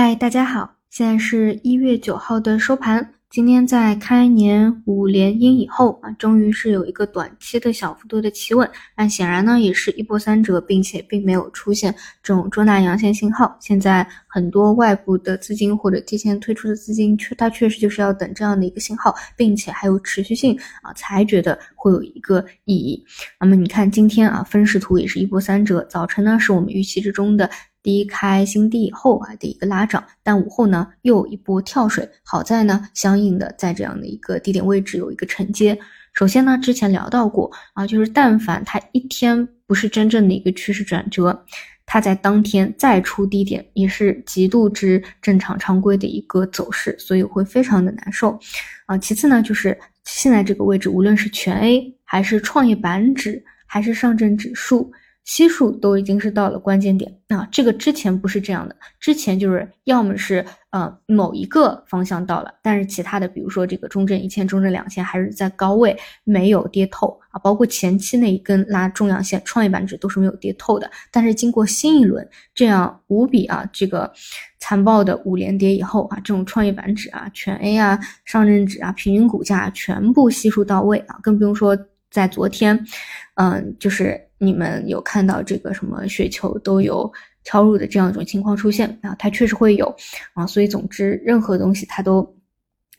[0.00, 3.14] 嗨，大家好，现在是一月九号的收盘。
[3.30, 11.92] 今天在开年五连阴以后啊，终于是有一个短期的小幅度的企稳，但显然呢也是一波三折，并且并没有出现
[12.22, 13.56] 这种中大阳线信号。
[13.60, 23.04] 现在很多外部的资金或者提前退出的资金，确它确实就是要等这样的一个信号，并且还有持续性啊，才觉得会有一个意义。
[23.40, 27.50] 那么你看今天啊，分时图也是一波三折，早晨呢是我们预期之中的。
[27.88, 35.78] 低开新低以后啊的一个拉涨，但午后呢又有一波跳水，好在呢相应的在这样的一个低点位置有一个承接。
[36.12, 41.46] 首先呢之前聊到过啊，就是但凡它一天不是真正的一个趋势转折，
[41.86, 48.38] 它在当天再出低点也是极度之正常常规的一个走势，所以会非常的难受
[48.84, 48.98] 啊。
[48.98, 54.92] 其次呢就是现在这个位置，无论是全 A 还是创业板指还是上证指数。
[55.28, 65.94] 悉数都已经是到了关键点啊，这个之前不是这样的，之前就是要么是呃某一个方向到了，但是其他的，比如说这个中证一千、中证两千还是在高位
[66.24, 70.90] 没有跌透啊，包括前期那一根拉中阳线，创业板指都是没有跌透的。
[71.12, 74.10] 但是经过新一轮这样无比啊这个
[74.58, 81.76] 残暴的五连跌以后啊，这种创业板指啊、全 A 啊、上证指啊，平均股价全部悉数到位啊，更不用说
[82.10, 82.86] 在昨天，
[83.34, 84.24] 嗯，就是。
[84.40, 89.12] 你们有看到这个什么雪球都有敲入的这样一种情况出现啊？
[89.18, 89.92] 它确实会有
[90.32, 92.36] 啊，所以总之任何东西它都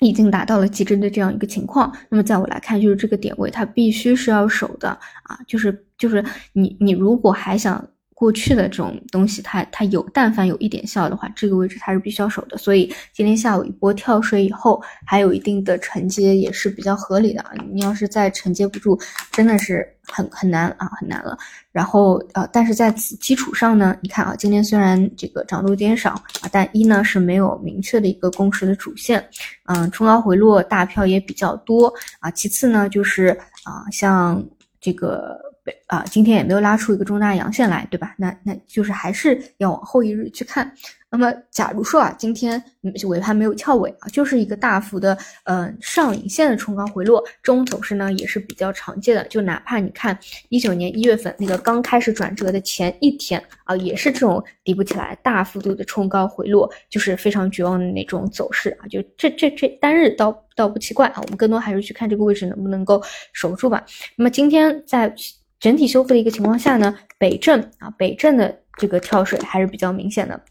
[0.02, 1.96] 已经达到了极致的这样一个情况。
[2.10, 4.90] 那么在我来看，就是这个点位它必须是要守的
[5.24, 6.22] 啊，就是就是
[6.52, 7.90] 你你如果还想。
[8.20, 12.58] 过去的这种东西，它它有，但凡有一点效的话，这个位置它是必须要守的。
[12.58, 17.54] 所以今天下午一波跳水以后，还有一定的承接，也是比较合理的啊。
[17.72, 19.00] 你要是再承接不住，
[19.32, 21.38] 真的是很很难啊，很难了。
[21.72, 26.10] 然后呃，但是在此基础上呢，你看啊，今天虽然这个涨多减少
[26.42, 29.26] 啊，但一呢是没有明确的一个共识的主线，
[29.68, 32.30] 嗯，冲高回落大票也比较多啊。
[32.32, 33.28] 其次呢，就是
[33.64, 34.44] 啊，像
[34.82, 35.40] 这个。
[35.88, 38.14] 啊，今天也没有拉出一个中大阳线来，对吧？
[38.18, 40.72] 那那就是还是要往后一日去看。
[41.12, 42.64] 那么，假如说啊，今天
[43.08, 49.24] 尾盘没有翘尾啊，就是一个大幅的呃上影线的冲高回落，这种走势呢也是比较常见的。
[49.26, 50.18] 就哪怕你看
[50.50, 58.88] 一九年一月份那个刚开始转折的前一天啊，也是这种底不起来，大幅度的冲高回落，就是非常绝望的那种走势啊。
[58.88, 63.02] 就这这这单日倒倒不奇怪啊，我们更多还是去看这个位置能不能够
[63.34, 63.84] 守住吧。
[64.16, 65.14] 那么今天在。
[65.60, 70.42] 整体修复的一个情况下呢，北证啊，北证的这个跳水还是比较明显的。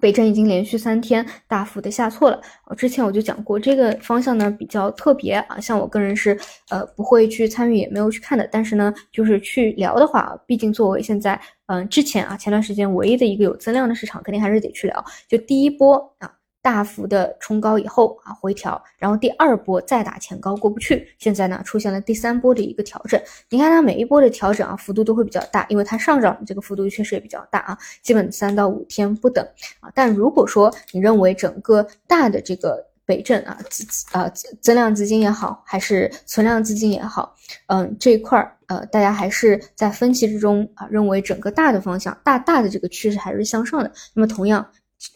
[0.00, 2.40] 北证已经连续三天大幅的下挫了。
[2.76, 6.38] 之前我就讲过，这个方向呢比较特别啊，像我个人是
[6.70, 8.48] 呃不会去参与，也没有去看的。
[8.50, 15.04] 但是呢，就是去聊的话，毕竟作为现在嗯之前啊前段时间唯一的一个有增量的市场，肯定还是得去聊。
[15.28, 16.30] 就第一波啊。
[16.66, 23.22] 大幅的冲高以后啊回调，然后第二波再打前高过不去，现在呢出现了第三波的一个调整。
[23.48, 29.46] 你看它每一波的调整啊幅度都会比较大，因为它上涨的这个幅度确实也比较大啊，基本三到五天不等
[29.78, 29.88] 啊。
[29.94, 34.28] 但如果说你认为整个大的这个北证啊资啊
[34.60, 37.32] 增量资金也好，还是存量资金也好，
[37.68, 44.66] 嗯这一块儿呃大家还是在分歧之中啊认为整个大的方向大大的这个趋势还是向上的，那么同样。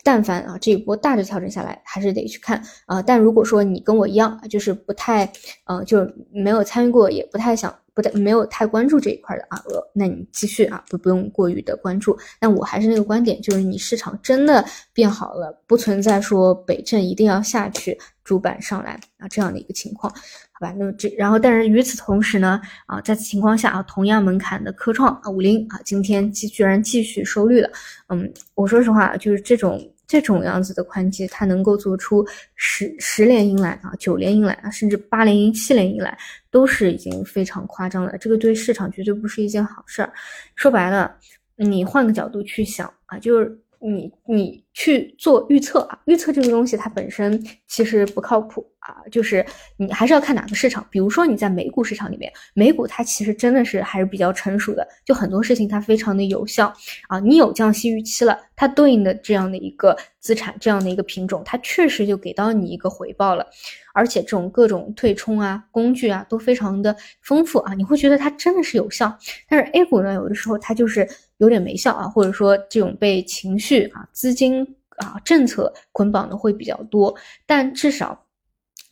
[0.03, 3.01] 但凡啊这一波大的调整下来，还是得去看啊。
[3.01, 5.31] 但如果说你跟我一样，就是不太，
[5.65, 12.17] 呃，就没有参与过，也不太想，不太没有太关注这一块的啊，呃那你继续啊，不不用过于的关注。
[12.39, 20.13] 但我还是那个观点，就是你市场真的变好了，不存在说北证一定要下去，主板上来啊这样的一个情况。
[20.53, 27.71] 好吧，那么这然后，但是与此同时呢，啊，在此情况下啊，同样门槛的科创啊，五零啊，今天继居然继续收绿了。
[28.09, 32.27] 嗯，我说实话，就是这种这种样子的宽基，它能够做出
[32.57, 36.19] 十十连阴来啊，九连阴来啊，甚至八连阴、七连阴来，
[36.51, 38.19] 都是已经非常夸张了。
[38.19, 40.13] 这个对市场绝对不是一件好事儿。
[40.57, 41.15] 说白了，
[41.55, 48.67] 你换个角度去想啊，就是你你去做预测啊，预测这个东西它本身其实不靠谱。
[48.81, 49.45] 啊，就是
[49.77, 56.73] 你还是要看哪个市场，比如说你在美股市场里面，美股它其实真的是还是比较成熟的，就很多事情它非常的有效
[57.07, 57.21] 啊。
[57.21, 63.47] 你有降息预期了，它对应的这样的一个资产，这样的一个品种，它确实就给到你一个回报了，
[63.93, 69.15] 而且这种各种退冲啊、工具啊都非常的丰富啊，你会觉得它真的是有效。
[69.47, 71.07] 但是 A 股呢，有的时候它就是
[71.41, 74.63] 有点没效啊，或者说这种被情绪啊、资金
[74.97, 77.15] 啊、政策捆绑的会比较多，
[77.45, 78.27] 但至少。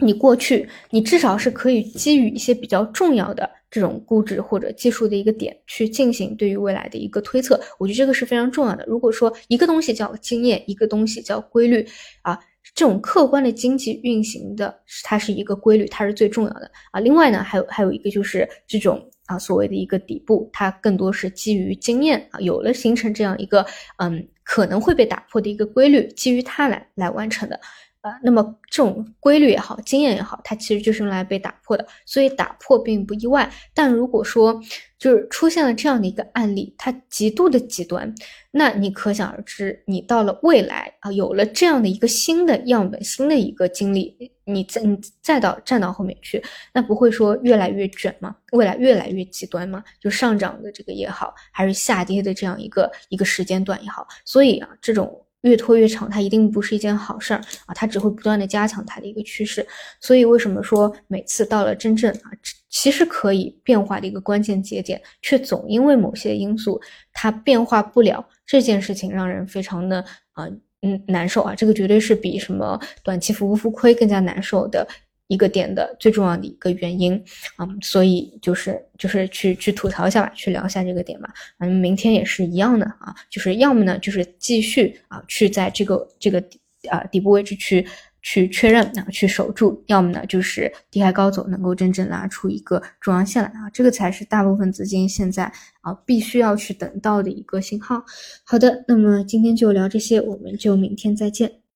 [0.00, 8.84] 你过去，你至少是可以基于一些比较重要的这种估值或者技术的一个点去进行对于未来的一个推测，我觉得这个是非常重要的。
[8.86, 11.84] 如果说一个东西叫经验，一个东西叫规律
[12.22, 12.38] 啊，
[12.76, 14.72] 这种客观的经济运行的
[15.02, 17.00] 它是一个规律，它是最重要的啊。
[17.00, 23.64] 另外呢，还有还有一个就是这种啊所谓的一个底部，它更多是基于经验啊，有了形成这样一个
[23.98, 27.60] 嗯可能会被打破的一个规律，基于它来来完成的。
[28.02, 33.50] 呃，那么这种规律也好，经验也好，它其实就是用来被打破的，所以打破并不意外。
[33.74, 34.60] 但如果说
[34.98, 38.14] 就是出现了这样的一个案例，它极度的极端，
[38.52, 46.40] 那你可想而知，你到了未来啊，有了这样的一个新的样本、新的一个经历，你再你再到站到后面去，
[46.72, 48.36] 那不会说越来越卷吗？
[48.52, 49.82] 未来越来越极端吗？
[50.00, 55.24] 就上涨的这个也好，还是下跌的这样一个一个时间段也好，所以啊，这种。
[55.42, 57.74] 越拖越长，它一定不是一件好事儿啊！
[57.74, 59.66] 它只会不断的加强它的一个趋势。
[60.00, 62.30] 所以为什么说每次到了真正啊，
[62.68, 66.80] 其实可以变化的一个关键节点，却总因为某些因素
[67.12, 70.46] 它变化不了，这件事情让人非常的啊
[70.82, 71.54] 嗯难受啊！
[71.54, 74.86] 这个绝对是比什么短期浮不浮亏更加难受的。
[75.28, 77.14] 一个点的最重要的一个原因
[77.56, 81.32] 啊，所以就是就是去去吐槽一下吧，去聊一下这个点吧。
[81.58, 86.42] 嗯，明天也是一样的啊，就是要么呢就是继续啊去在这个这个
[86.88, 87.86] 啊底部位置去
[88.22, 95.44] 去确认啊去守住，要么呢就是低开高走，能够真正拉出一个中阳线来啊，这个才是大部分资金现在
[95.82, 98.02] 啊必须要去等到的一个信号。
[98.44, 101.60] 好的，那么今天就聊这些，我们就明天再见。